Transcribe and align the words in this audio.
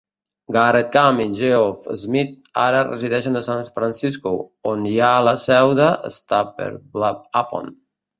Garrett 0.55 0.87
Camp 0.93 1.19
i 1.23 1.25
Geoff 1.39 1.83
Smith 2.03 2.47
ara 2.61 2.79
resideixen 2.87 3.39
a 3.39 3.43
San 3.47 3.61
Francisco, 3.75 4.31
on 4.71 4.87
hi 4.93 4.95
ha 5.01 5.11
la 5.27 5.35
seu 5.45 5.75
de 5.81 5.91
StumbleUpon. 6.17 7.71